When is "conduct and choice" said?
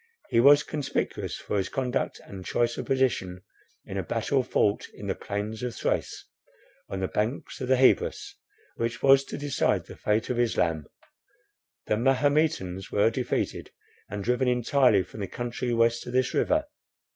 1.69-2.75